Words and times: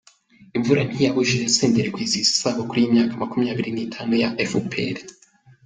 Imvura 0.57 0.81
ntiyabujije 0.87 1.45
Senderi 1.57 1.93
kwizihiza 1.93 2.33
isabukuru 2.35 2.77
y’imyaka 2.79 3.13
makumyabiri 3.21 3.69
nitanu 3.73 4.13
ya 4.23 4.29
efuperi 4.43 5.01